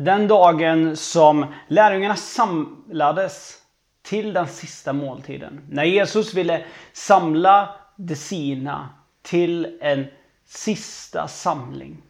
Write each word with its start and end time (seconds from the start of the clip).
Den 0.00 0.28
dagen 0.28 0.96
som 0.96 1.46
lärjungarna 1.68 2.16
samlades 2.16 3.58
till 4.02 4.32
den 4.32 4.48
sista 4.48 4.92
måltiden. 4.92 5.66
När 5.70 5.84
Jesus 5.84 6.34
ville 6.34 6.64
samla 6.92 7.74
de 7.96 8.16
sina 8.16 8.88
till 9.22 9.78
en 9.80 10.06
sista 10.44 11.28
samling. 11.28 12.02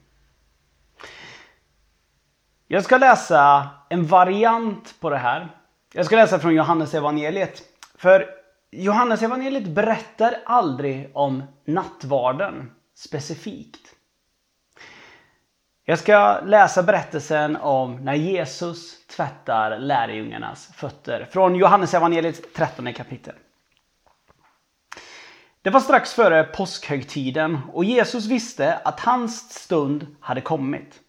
Jag 2.67 2.85
ska 2.85 2.99
läsa 2.99 3.69
en 3.89 4.07
variant 4.07 4.95
på 5.01 5.11
det 5.11 5.19
här. 5.19 5.49
Jag 5.93 6.07
ska 6.07 6.17
läsa 6.17 6.39
från 6.39 6.55
Johannes 6.55 6.95
evangeliet. 6.95 7.63
För 7.99 8.27
Johannes 8.71 9.23
evangeliet 9.23 9.69
berättar 9.69 10.35
aldrig 10.45 11.11
om 11.15 11.43
nattvarden 11.65 12.71
specifikt. 12.95 13.95
Jag 15.91 15.99
ska 15.99 16.41
läsa 16.41 16.83
berättelsen 16.83 17.57
om 17.57 18.05
när 18.05 18.15
Jesus 18.15 19.07
tvättar 19.07 19.79
lärjungarnas 19.79 20.67
fötter 20.67 21.29
från 21.31 21.55
Johannes 21.55 21.95
evangeliet 21.95 22.55
13 22.55 22.93
kapitel. 22.93 23.35
Det 25.63 25.71
var 25.71 25.81
strax 25.81 26.15
före 26.15 26.45
påskhögtiden 26.45 27.59
och 27.73 27.85
Jesus 27.85 28.27
visste 28.27 28.77
att 28.77 29.01
hans 29.01 29.53
stund 29.53 30.07
hade 30.21 30.41
kommit. 30.41 31.01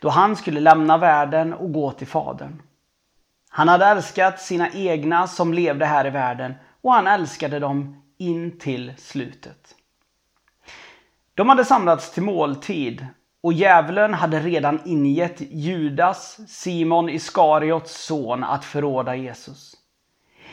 Då 0.00 0.08
han 0.08 0.36
skulle 0.36 0.60
lämna 0.60 0.98
världen 0.98 1.54
och 1.54 1.72
gå 1.72 1.90
till 1.92 2.06
Fadern. 2.06 2.62
Han 3.50 3.68
hade 3.68 3.86
älskat 3.86 4.40
sina 4.40 4.70
egna 4.72 5.26
som 5.26 5.54
levde 5.54 5.86
här 5.86 6.06
i 6.06 6.10
världen 6.10 6.54
och 6.82 6.92
han 6.92 7.06
älskade 7.06 7.58
dem 7.58 8.02
in 8.18 8.58
till 8.58 8.92
slutet. 8.98 9.74
De 11.34 11.48
hade 11.48 11.64
samlats 11.64 12.12
till 12.12 12.22
måltid 12.22 13.06
och 13.44 13.52
djävulen 13.52 14.14
hade 14.14 14.40
redan 14.40 14.80
ingett 14.84 15.40
Judas, 15.40 16.40
Simon 16.48 17.08
Iskariots 17.08 18.04
son, 18.04 18.44
att 18.44 18.64
förråda 18.64 19.16
Jesus. 19.16 19.74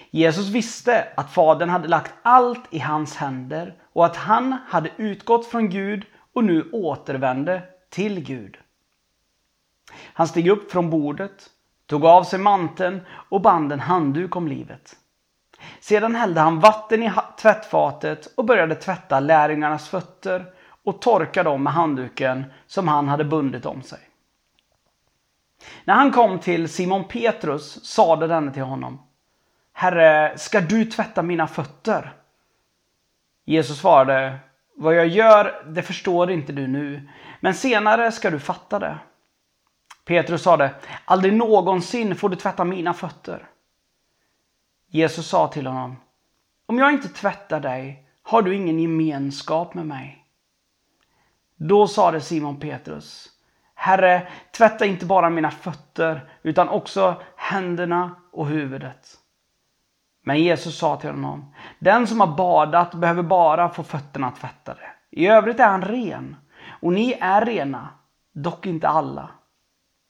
Jesus 0.09 0.49
visste 0.49 1.07
att 1.17 1.31
Fadern 1.31 1.69
hade 1.69 1.87
lagt 1.87 2.13
allt 2.21 2.63
i 2.69 2.79
hans 2.79 3.15
händer 3.15 3.75
och 3.93 4.05
att 4.05 4.15
han 4.15 4.57
hade 4.67 4.89
utgått 4.97 5.45
från 5.45 5.69
Gud 5.69 6.05
och 6.33 6.43
nu 6.43 6.69
återvände 6.71 7.61
till 7.89 8.19
Gud. 8.19 8.57
Han 10.13 10.27
steg 10.27 10.47
upp 10.47 10.71
från 10.71 10.89
bordet, 10.89 11.49
tog 11.85 12.05
av 12.05 12.23
sig 12.23 12.39
manteln 12.39 13.01
och 13.29 13.41
band 13.41 13.71
en 13.71 13.79
handduk 13.79 14.35
om 14.35 14.47
livet. 14.47 14.95
Sedan 15.79 16.15
hällde 16.15 16.41
han 16.41 16.59
vatten 16.59 17.03
i 17.03 17.11
tvättfatet 17.41 18.33
och 18.37 18.45
började 18.45 18.75
tvätta 18.75 19.19
lärjungarnas 19.19 19.89
fötter 19.89 20.53
och 20.83 21.01
torka 21.01 21.43
dem 21.43 21.63
med 21.63 21.73
handduken 21.73 22.45
som 22.67 22.87
han 22.87 23.07
hade 23.07 23.23
bundit 23.23 23.65
om 23.65 23.81
sig. 23.81 23.99
När 25.83 25.93
han 25.93 26.11
kom 26.11 26.39
till 26.39 26.69
Simon 26.69 27.07
Petrus 27.07 27.85
sade 27.85 28.27
denne 28.27 28.53
till 28.53 28.63
honom 28.63 29.01
Herre, 29.73 30.37
ska 30.37 30.61
du 30.61 30.85
tvätta 30.85 31.21
mina 31.21 31.47
fötter? 31.47 32.13
Jesus 33.45 33.79
svarade 33.79 34.39
Vad 34.75 34.95
jag 34.95 35.07
gör, 35.07 35.63
det 35.67 35.81
förstår 35.81 36.31
inte 36.31 36.53
du 36.53 36.67
nu, 36.67 37.09
men 37.39 37.53
senare 37.53 38.11
ska 38.11 38.29
du 38.29 38.39
fatta 38.39 38.79
det. 38.79 38.97
Petrus 40.05 40.43
sade 40.43 40.75
Aldrig 41.05 41.33
någonsin 41.33 42.15
får 42.15 42.29
du 42.29 42.35
tvätta 42.35 42.63
mina 42.63 42.93
fötter. 42.93 43.47
Jesus 44.87 45.27
sa 45.27 45.47
till 45.47 45.67
honom 45.67 45.95
Om 46.65 46.79
jag 46.79 46.91
inte 46.91 47.07
tvättar 47.07 47.59
dig 47.59 48.07
har 48.23 48.41
du 48.41 48.55
ingen 48.55 48.79
gemenskap 48.79 49.73
med 49.73 49.85
mig. 49.85 50.20
Då 51.63 51.87
sade 51.87 52.21
Simon 52.21 52.59
Petrus 52.59 53.29
Herre, 53.75 54.27
tvätta 54.51 54.85
inte 54.85 55.05
bara 55.05 55.29
mina 55.29 55.51
fötter 55.51 56.29
utan 56.43 56.69
också 56.69 57.21
händerna 57.35 58.15
och 58.31 58.47
huvudet. 58.47 59.07
Men 60.23 60.43
Jesus 60.43 60.77
sa 60.77 60.95
till 60.95 61.09
honom 61.09 61.53
Den 61.79 62.07
som 62.07 62.19
har 62.19 62.37
badat 62.37 62.93
behöver 62.93 63.23
bara 63.23 63.69
få 63.69 63.83
fötterna 63.83 64.31
tvättade. 64.31 64.81
I 65.09 65.27
övrigt 65.27 65.59
är 65.59 65.67
han 65.67 65.81
ren. 65.81 66.35
Och 66.81 66.93
ni 66.93 67.17
är 67.21 67.45
rena, 67.45 67.89
dock 68.33 68.65
inte 68.65 68.87
alla. 68.87 69.29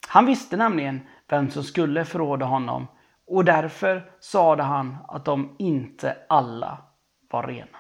Han 0.08 0.26
visste 0.26 0.58
nämligen 0.58 1.08
vem 1.30 1.50
som 1.50 1.64
skulle 1.64 2.06
förråda 2.06 2.46
honom 2.46 2.88
och 3.28 3.46
därför 3.46 4.12
sade 4.20 4.64
han 4.64 4.98
att 5.08 5.26
de 5.26 5.56
inte 5.60 6.18
alla 6.30 6.78
var 7.32 7.44
rena. 7.44 7.78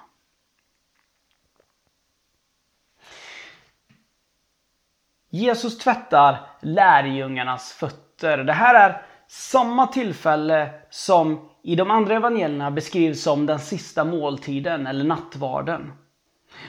Jesus 5.33 5.77
tvättar 5.77 6.47
lärjungarnas 6.59 7.71
fötter. 7.71 8.37
Det 8.37 8.53
här 8.53 8.89
är 8.89 9.05
samma 9.27 9.87
tillfälle 9.87 10.69
som 10.89 11.49
i 11.63 11.75
de 11.75 11.91
andra 11.91 12.15
evangelierna 12.15 12.71
beskrivs 12.71 13.23
som 13.23 13.45
den 13.45 13.59
sista 13.59 14.03
måltiden 14.03 14.87
eller 14.87 15.03
nattvarden. 15.03 15.93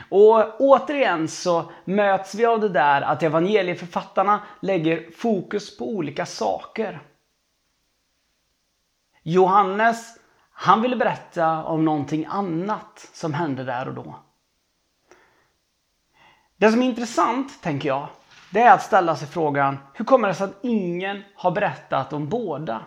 Och 0.09 0.61
återigen 0.61 1.29
så 1.29 1.73
möts 1.85 2.35
vi 2.35 2.47
av 2.47 2.61
det 2.61 2.69
där 2.69 3.03
att 3.03 3.23
evangelieförfattarna 3.23 4.41
lägger 4.61 5.11
fokus 5.17 5.79
på 5.79 5.89
olika 5.89 6.27
saker. 6.27 7.03
Johannes, 9.23 10.19
han 10.53 10.83
ville 10.83 10.97
berätta 10.97 11.65
om 11.65 11.85
någonting 11.85 12.27
annat 12.29 13.11
som 13.13 13.35
hände 13.35 13.65
där 13.65 13.89
och 13.89 13.95
då. 13.95 14.15
Det 16.57 16.71
som 16.71 16.83
är 16.83 16.87
intressant, 16.87 17.63
tänker 17.63 17.89
jag, 17.89 18.09
det 18.53 18.61
är 18.61 18.75
att 18.75 18.83
ställa 18.83 19.17
sig 19.17 19.29
frågan, 19.29 19.79
hur 19.95 20.05
kommer 20.05 20.29
det 20.29 20.35
sig 20.35 20.45
att 20.45 20.59
ingen 20.63 21.23
har 21.35 21.51
berättat 21.51 22.13
om 22.13 22.29
båda? 22.29 22.81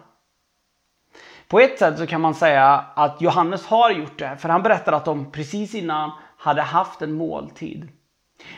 På 1.47 1.59
ett 1.59 1.79
sätt 1.79 1.97
så 1.97 2.07
kan 2.07 2.21
man 2.21 2.35
säga 2.35 2.85
att 2.95 3.21
Johannes 3.21 3.65
har 3.65 3.91
gjort 3.91 4.19
det, 4.19 4.37
för 4.37 4.49
han 4.49 4.63
berättar 4.63 4.93
att 4.93 5.05
de 5.05 5.31
precis 5.31 5.75
innan 5.75 6.11
hade 6.37 6.61
haft 6.61 7.01
en 7.01 7.13
måltid. 7.13 7.89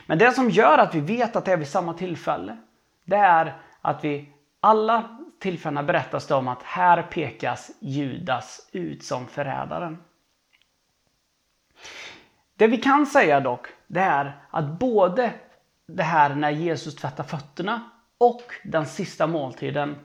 Men 0.06 0.18
det 0.18 0.31
som 0.31 0.50
gör 0.50 0.78
att 0.78 0.95
vi 0.95 1.00
vet 1.00 1.35
att 1.35 1.45
det 1.45 1.51
är 1.51 1.57
vid 1.57 1.68
samma 1.68 1.94
tillfälle, 1.94 2.57
det 3.06 3.16
är 3.16 3.62
att 3.81 4.03
vi 4.03 4.29
alla 4.59 5.18
tillfällena 5.39 5.84
berättas 5.84 6.28
det 6.28 6.35
om 6.35 6.47
att 6.47 6.63
här 6.63 7.01
pekas 7.01 7.72
Judas 7.79 8.69
ut 8.72 9.03
som 9.03 9.28
förrädaren. 9.28 9.97
Det 12.56 12.68
vi 12.68 12.78
kan 12.78 13.06
säga 13.06 13.39
dock, 13.39 13.68
det 13.88 14.00
är 14.00 14.45
att 14.51 14.79
både 14.79 15.34
det 15.87 16.03
här 16.03 16.35
när 16.35 16.51
Jesus 16.51 16.95
tvättar 16.95 17.23
fötterna 17.23 17.91
och 18.17 18.41
den 18.63 18.85
sista 18.85 19.27
måltiden, 19.27 19.95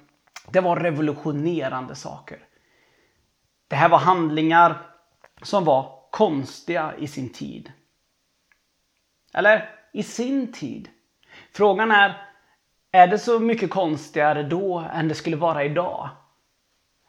det 0.51 0.61
var 0.61 0.77
revolutionerande 0.77 1.95
saker. 1.95 2.39
Det 3.69 3.77
här 3.77 3.89
var 3.89 3.99
handlingar 3.99 4.87
som 5.43 5.65
var 5.65 6.09
konstiga 6.11 6.95
i 6.99 7.07
sin 7.07 7.33
tid. 7.33 7.73
Eller 9.35 9.71
i 9.93 10.03
sin 10.03 10.53
tid. 10.53 10.89
Frågan 11.53 11.91
är, 11.91 12.29
är 12.93 13.07
det 13.07 13.19
så 13.19 13.41
mycket 13.41 13.71
konstigare 13.71 14.43
då 14.43 14.79
än 14.79 15.09
det 15.09 15.15
skulle 15.15 15.37
vara 15.37 15.65
idag? 15.65 16.09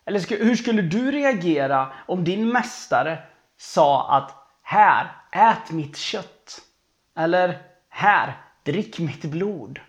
Eller 0.06 0.44
hur 0.44 0.56
skulle 0.56 0.82
du 0.82 1.12
reagera 1.12 1.94
om 2.08 2.24
din 2.24 2.50
mästare 2.50 3.24
sa 3.58 4.18
att 4.18 4.32
här, 4.62 5.12
ät 5.32 5.72
mitt 5.72 5.98
kött. 5.98 6.62
Eller 7.16 7.62
här, 7.90 8.38
Drick 8.64 9.00
mitt 9.00 9.26
blod. 9.26 9.80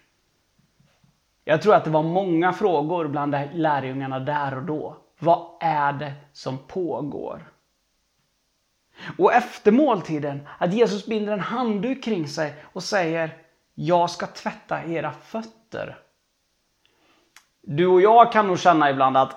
Jag 1.45 1.63
tror 1.63 1.75
att 1.75 1.85
det 1.85 1.91
var 1.91 2.03
många 2.03 2.53
frågor 2.53 3.09
bland 3.09 3.37
lärjungarna 3.53 4.21
där 4.21 4.57
och 4.57 4.63
då. 4.63 4.97
Vad 5.19 5.47
är 5.61 5.93
det 5.93 6.13
som 6.33 6.59
pågår? 6.59 7.51
Och 9.19 9.33
efter 9.33 9.73
måltiden, 9.73 10.49
att 10.59 10.75
Jesus 10.75 11.07
binder 11.07 11.33
en 11.33 11.41
handduk 11.41 12.05
kring 12.05 12.29
sig 12.29 12.55
och 12.63 12.83
säger 12.83 13.37
Jag 13.75 14.11
ska 14.11 14.27
tvätta 14.27 14.85
era 14.85 15.13
fötter. 15.13 15.99
Du 17.63 17.87
och 17.87 18.01
jag 18.01 18.33
kan 18.33 18.47
nog 18.47 18.59
känna 18.59 18.91
ibland 18.91 19.17
att 19.17 19.37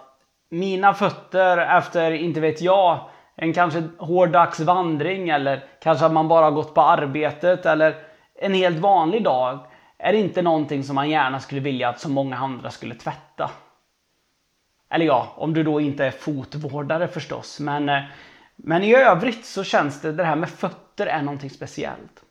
mina 0.49 0.93
fötter 0.93 1.57
efter, 1.57 2.11
inte 2.11 2.39
vet 2.39 2.61
jag, 2.61 3.09
en 3.35 3.53
kanske 3.53 3.83
hård 3.97 4.29
dags 4.29 4.59
vandring 4.59 5.29
eller 5.29 5.65
kanske 5.81 6.05
att 6.05 6.11
man 6.11 6.27
bara 6.27 6.45
har 6.45 6.51
gått 6.51 6.73
på 6.73 6.81
arbetet 6.81 7.65
eller 7.65 7.95
en 8.37 8.53
helt 8.53 8.79
vanlig 8.79 9.23
dag 9.23 9.59
är 9.97 10.13
inte 10.13 10.41
någonting 10.41 10.83
som 10.83 10.95
man 10.95 11.09
gärna 11.09 11.39
skulle 11.39 11.61
vilja 11.61 11.89
att 11.89 11.99
så 11.99 12.09
många 12.09 12.37
andra 12.37 12.71
skulle 12.71 12.95
tvätta. 12.95 13.51
Eller 14.89 15.05
ja, 15.05 15.33
om 15.35 15.53
du 15.53 15.63
då 15.63 15.81
inte 15.81 16.05
är 16.05 16.11
fotvårdare 16.11 17.07
förstås. 17.07 17.59
Men, 17.59 17.89
eh, 17.89 18.03
men 18.55 18.83
i 18.83 18.95
övrigt 18.95 19.45
så 19.45 19.63
känns 19.63 20.01
det, 20.01 20.11
det 20.11 20.23
här 20.23 20.35
med 20.35 20.49
fötter 20.49 21.07
är 21.07 21.21
någonting 21.21 21.49
speciellt. 21.49 22.23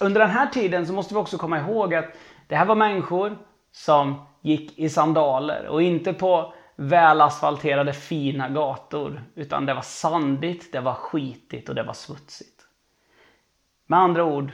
Under 0.00 0.20
den 0.20 0.30
här 0.30 0.46
tiden 0.46 0.86
så 0.86 0.92
måste 0.92 1.14
vi 1.14 1.20
också 1.20 1.38
komma 1.38 1.58
ihåg 1.58 1.94
att 1.94 2.16
det 2.48 2.56
här 2.56 2.66
var 2.66 2.74
människor 2.74 3.38
som 3.72 4.26
gick 4.40 4.78
i 4.78 4.88
sandaler 4.88 5.66
och 5.66 5.82
inte 5.82 6.12
på 6.12 6.54
välasfalterade 6.76 7.92
fina 7.92 8.48
gator. 8.48 9.22
Utan 9.34 9.66
det 9.66 9.74
var 9.74 9.82
sandigt, 9.82 10.72
det 10.72 10.80
var 10.80 10.94
skitigt 10.94 11.68
och 11.68 11.74
det 11.74 11.82
var 11.82 11.92
smutsigt. 11.92 12.66
Med 13.86 13.98
andra 13.98 14.24
ord, 14.24 14.52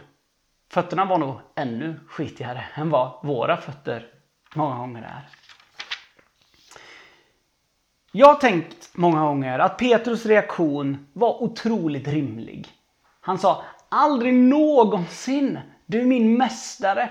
fötterna 0.68 1.04
var 1.04 1.18
nog 1.18 1.40
ännu 1.54 2.00
skitigare 2.08 2.64
än 2.74 2.90
vad 2.90 3.20
våra 3.22 3.56
fötter 3.56 4.06
många 4.54 4.76
gånger 4.76 5.02
är. 5.02 5.28
Jag 8.12 8.26
har 8.26 8.34
tänkt 8.34 8.90
många 8.94 9.20
gånger 9.20 9.58
att 9.58 9.78
Petrus 9.78 10.26
reaktion 10.26 11.06
var 11.12 11.42
otroligt 11.42 12.08
rimlig. 12.08 12.68
Han 13.20 13.38
sa 13.38 13.64
aldrig 13.88 14.34
någonsin, 14.34 15.58
du 15.86 16.00
är 16.00 16.06
min 16.06 16.38
mästare. 16.38 17.10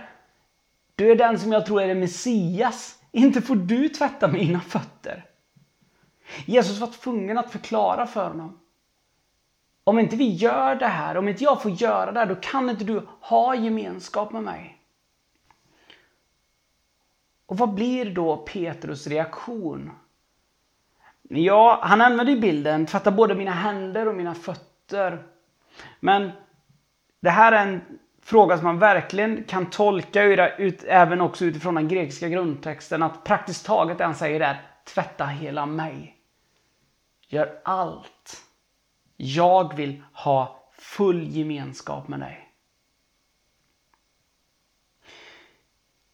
Du 0.96 1.12
är 1.12 1.16
den 1.16 1.40
som 1.40 1.52
jag 1.52 1.66
tror 1.66 1.82
är 1.82 1.96
Messias. 1.96 3.00
Inte 3.12 3.42
får 3.42 3.56
du 3.56 3.90
tvätta 3.90 4.28
mina 4.28 4.60
fötter. 4.60 5.26
Jesus 6.46 6.80
var 6.80 6.88
tvungen 6.88 7.38
att 7.38 7.52
förklara 7.52 8.08
för 8.08 8.28
honom. 8.28 8.60
Om 9.88 10.00
inte 10.00 10.16
vi 10.16 10.34
gör 10.34 10.76
det 10.76 10.88
här, 10.88 11.18
om 11.18 11.28
inte 11.28 11.44
jag 11.44 11.62
får 11.62 11.72
göra 11.72 12.12
det 12.12 12.20
här, 12.20 12.26
då 12.28 12.36
kan 12.36 12.70
inte 12.70 12.84
du 12.84 13.08
ha 13.20 13.56
gemenskap 13.56 14.32
med 14.32 14.44
mig. 14.44 14.78
Och 17.46 17.58
vad 17.58 17.74
blir 17.74 18.06
då 18.14 18.38
Petrus 18.38 19.08
reaktion? 19.08 19.92
Ja, 21.30 21.80
han 21.84 22.02
använder 22.02 22.36
bilden, 22.36 22.86
tvätta 22.86 23.12
både 23.12 23.36
mina 23.36 23.52
händer 23.52 24.08
och 24.08 24.16
mina 24.16 24.36
fötter. 24.36 25.24
Men 26.00 26.32
det 27.20 27.30
här 27.30 27.52
är 27.52 27.68
en 27.68 27.82
fråga 28.22 28.58
som 28.58 28.66
man 28.66 28.80
verkligen 28.80 29.44
kan 29.44 29.70
tolka 29.70 30.24
ut, 30.58 30.84
även 30.84 31.22
också 31.22 31.46
utifrån 31.46 31.76
den 31.76 31.88
grekiska 31.88 32.30
grundtexten. 32.30 33.04
Att 33.04 33.24
praktiskt 33.24 33.66
taget 33.66 33.98
det 33.98 34.04
han 34.04 34.16
säger 34.16 34.40
är 34.40 34.62
tvätta 34.94 35.26
hela 35.26 35.66
mig. 35.66 36.18
Gör 37.28 37.62
allt. 37.64 38.46
Jag 39.18 39.76
vill 39.76 40.04
ha 40.14 40.70
full 40.78 41.28
gemenskap 41.28 42.08
med 42.08 42.20
dig. 42.20 42.50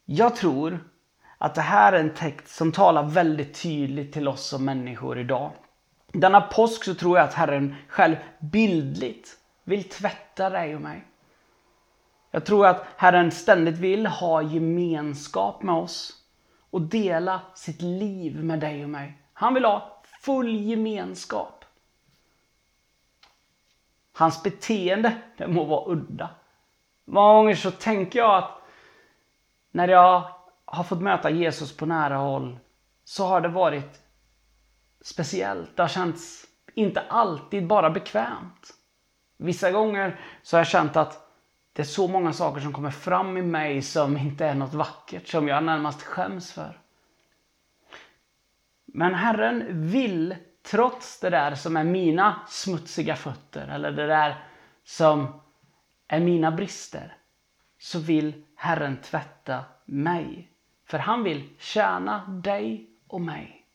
Jag 0.06 0.36
tror 0.36 0.80
att 1.38 1.56
det 1.56 1.62
här 1.62 1.94
är 1.94 2.00
en 2.00 2.13
text 2.13 2.56
som 2.56 2.71
talar 2.71 3.03
väldigt 3.03 3.62
tydligt 3.62 4.13
till 4.13 4.27
oss 4.27 4.45
som 4.45 4.65
människor 4.65 5.19
idag. 5.19 5.51
Denna 6.13 6.42
påsk 6.42 6.83
så 6.83 6.95
tror 6.95 7.18
jag 7.18 7.27
att 7.27 7.33
Herren 7.33 7.75
själv 7.88 8.15
bildligt 8.39 9.38
vill 9.63 9.89
tvätta 9.89 10.50
dig 10.50 10.75
och 10.75 10.81
mig. 10.81 11.03
Jag 12.31 12.45
tror 12.45 12.68
att 12.68 12.86
Herren 12.98 13.31
ständigt 13.31 13.77
vill 13.77 14.06
ha 14.06 14.42
gemenskap 14.42 15.63
med 15.63 15.75
oss 15.75 16.13
och 16.69 16.81
dela 16.81 17.42
sitt 17.56 17.81
liv 17.81 18.44
med 18.44 18.59
dig 18.59 18.83
och 18.83 18.89
mig. 18.89 19.18
Han 19.33 19.53
vill 19.53 19.65
ha 19.65 20.01
full 20.21 20.56
gemenskap. 20.56 21.61
Hans 24.22 24.44
beteende, 24.44 25.18
det 25.38 25.48
må 25.48 25.64
vara 25.64 25.92
udda. 25.92 26.30
Många 27.06 27.34
gånger 27.34 27.56
så 27.56 27.72
tänker 27.72 28.20
jag 28.20 28.38
att 28.38 28.62
när 29.72 29.88
jag 29.88 30.32
har 30.66 30.84
fått 30.84 31.02
möta 31.02 31.30
Jesus 31.30 31.78
på 31.78 31.86
nära 31.86 32.18
håll 32.18 32.60
så 33.04 33.26
har 33.26 33.42
det 33.42 33.48
varit 33.48 34.02
speciellt. 35.02 35.76
Det 35.76 35.82
har 35.82 35.90
känts 35.90 36.46
inte 36.74 37.02
alltid 37.02 37.68
bara 37.68 37.90
bekvämt. 37.90 38.74
Vissa 39.38 39.72
gånger 39.72 40.20
så 40.44 40.58
har 40.58 40.60
jag 40.60 40.68
känt 40.68 40.96
att 40.96 41.28
det 41.74 41.82
är 41.82 41.86
så 41.86 42.08
många 42.08 42.34
saker 42.34 42.62
som 42.62 42.74
kommer 42.74 42.92
fram 42.92 43.38
i 43.38 43.42
mig 43.42 43.82
som 43.82 44.18
inte 44.18 44.46
är 44.46 44.56
något 44.56 44.74
vackert, 44.74 45.28
som 45.28 45.48
jag 45.48 45.64
närmast 45.64 46.02
skäms 46.02 46.52
för. 46.54 46.80
Men 48.86 49.14
Herren 49.14 49.88
vill, 49.88 50.36
trots 50.62 51.19
det 51.19 51.30
där 51.30 51.56
som 51.56 51.78
är 51.78 51.84
mina 51.84 52.42
smutsiga 52.48 53.16
fötter, 53.16 53.68
eller 53.68 53.92
det 53.92 54.08
där 54.08 54.44
som 54.84 55.42
är 56.08 56.19
mina 56.19 56.52
brister, 56.52 57.18
så 57.80 58.00
vill 58.00 58.44
Herren 58.56 58.98
tvätta 58.98 59.63
mig. 59.86 60.48
För 60.86 60.98
han 60.98 61.24
vill 61.24 61.50
tjäna 61.60 62.28
dig 62.28 62.90
och 63.08 63.22
mig. 63.22 63.66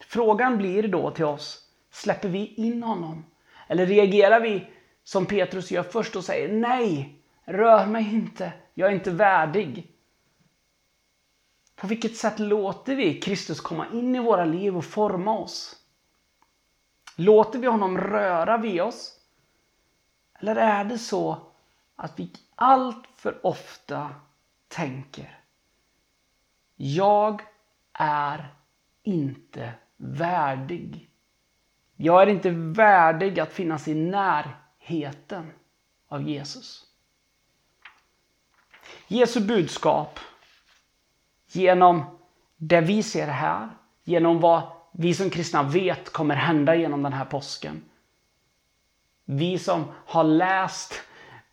Frågan 0.00 0.58
blir 0.58 0.88
då 0.88 1.10
till 1.10 1.24
oss, 1.24 1.68
släpper 1.90 2.28
vi 2.28 2.54
in 2.54 2.82
honom? 2.82 3.24
Eller 3.68 3.86
reagerar 3.86 4.40
vi 4.40 4.70
som 5.04 5.26
Petrus 5.26 5.70
gör 5.70 5.82
först 5.82 6.16
och 6.16 6.24
säger 6.24 6.52
nej, 6.52 7.18
rör 7.44 7.86
mig 7.86 8.14
inte, 8.14 8.52
jag 8.74 8.90
är 8.90 8.94
inte 8.94 9.10
värdig. 9.10 9.93
På 11.84 11.88
vilket 11.88 12.16
sätt 12.16 12.38
låter 12.38 12.96
vi 12.96 13.20
Kristus 13.20 13.60
komma 13.60 13.86
in 13.92 14.14
i 14.14 14.18
våra 14.18 14.44
liv 14.44 14.76
och 14.76 14.84
forma 14.84 15.38
oss? 15.38 15.76
Låter 17.16 17.58
vi 17.58 17.66
honom 17.66 17.98
röra 17.98 18.56
vid 18.58 18.82
oss? 18.82 19.20
Eller 20.38 20.56
är 20.56 20.84
det 20.84 20.98
så 20.98 21.38
att 21.96 22.18
vi 22.18 22.30
allt 22.54 23.06
för 23.16 23.46
ofta 23.46 24.14
tänker 24.68 25.38
Jag 26.76 27.42
är 27.92 28.54
inte 29.02 29.72
värdig. 29.96 31.10
Jag 31.96 32.22
är 32.22 32.26
inte 32.26 32.50
värdig 32.50 33.40
att 33.40 33.52
finnas 33.52 33.88
i 33.88 33.94
närheten 33.94 35.52
av 36.08 36.28
Jesus. 36.28 36.86
Jesu 39.08 39.40
budskap 39.40 40.20
genom 41.56 42.02
det 42.56 42.80
vi 42.80 43.02
ser 43.02 43.26
här, 43.26 43.68
genom 44.04 44.40
vad 44.40 44.62
vi 44.92 45.14
som 45.14 45.30
kristna 45.30 45.62
vet 45.62 46.12
kommer 46.12 46.34
hända 46.34 46.74
genom 46.74 47.02
den 47.02 47.12
här 47.12 47.24
påsken. 47.24 47.82
Vi 49.24 49.58
som 49.58 49.84
har 50.06 50.24
läst 50.24 50.94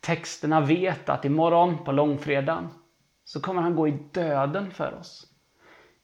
texterna 0.00 0.60
vet 0.60 1.08
att 1.08 1.24
imorgon 1.24 1.84
på 1.84 1.92
långfredagen 1.92 2.68
så 3.24 3.40
kommer 3.40 3.62
han 3.62 3.76
gå 3.76 3.88
i 3.88 3.98
döden 4.12 4.70
för 4.70 4.94
oss. 4.94 5.26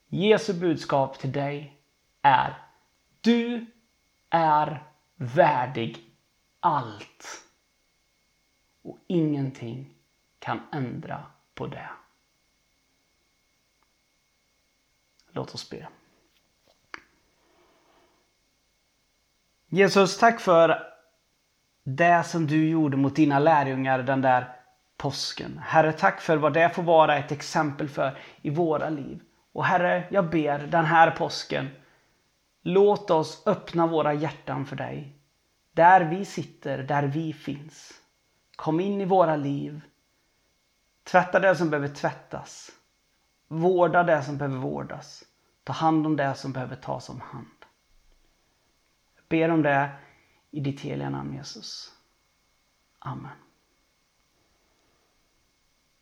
Jesu 0.07 0.53
budskap 0.53 1.19
till 1.19 1.31
dig 1.31 1.81
är 2.21 2.57
Du 3.21 3.65
är 4.29 4.83
värdig 5.15 5.97
allt. 6.59 7.43
Och 8.81 8.97
ingenting 9.07 9.93
kan 10.39 10.59
ändra 10.71 11.23
på 11.55 11.67
det. 11.67 11.89
Låt 15.31 15.55
oss 15.55 15.69
be. 15.69 15.87
Jesus, 19.67 20.17
tack 20.17 20.39
för 20.39 20.83
det 21.83 22.23
som 22.23 22.47
du 22.47 22.69
gjorde 22.69 22.97
mot 22.97 23.15
dina 23.15 23.39
lärjungar 23.39 24.03
den 24.03 24.21
där 24.21 24.55
påsken. 24.97 25.57
Herre, 25.63 25.93
tack 25.93 26.21
för 26.21 26.37
vad 26.37 26.53
det 26.53 26.69
får 26.69 26.83
vara 26.83 27.17
ett 27.17 27.31
exempel 27.31 27.89
för 27.89 28.17
i 28.41 28.49
våra 28.49 28.89
liv. 28.89 29.21
Och 29.51 29.65
Herre, 29.65 30.07
jag 30.09 30.29
ber 30.29 30.59
den 30.59 30.85
här 30.85 31.11
påsken, 31.11 31.69
låt 32.61 33.11
oss 33.11 33.47
öppna 33.47 33.87
våra 33.87 34.13
hjärtan 34.13 34.65
för 34.65 34.75
dig. 34.75 35.15
Där 35.71 36.01
vi 36.01 36.25
sitter, 36.25 36.77
där 36.77 37.03
vi 37.03 37.33
finns. 37.33 37.93
Kom 38.55 38.79
in 38.79 39.01
i 39.01 39.05
våra 39.05 39.35
liv. 39.35 39.81
Tvätta 41.03 41.39
det 41.39 41.55
som 41.55 41.69
behöver 41.69 41.87
tvättas. 41.87 42.71
Vårda 43.51 44.03
det 44.03 44.23
som 44.23 44.37
behöver 44.37 44.57
vårdas. 44.57 45.23
Ta 45.63 45.73
hand 45.73 46.05
om 46.05 46.15
det 46.15 46.35
som 46.35 46.53
behöver 46.53 46.75
tas 46.75 47.09
om 47.09 47.21
hand. 47.21 47.65
Jag 49.15 49.23
ber 49.29 49.49
om 49.49 49.61
det 49.61 49.91
i 50.51 50.59
ditt 50.59 50.81
heliga 50.81 51.09
namn 51.09 51.33
Jesus. 51.33 51.93
Amen. 52.99 53.31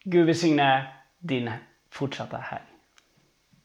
Gud 0.04 0.26
välsigne 0.26 0.96
din 1.20 1.52
fortsatta 1.90 2.38
helg. 2.38 2.77